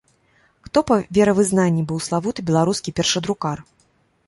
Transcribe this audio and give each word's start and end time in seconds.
Хто 0.67 0.81
па 0.91 0.97
веравызнанні 1.17 1.85
быў 1.93 2.01
славуты 2.07 2.47
беларускі 2.49 2.97
першадрукар? 3.03 3.57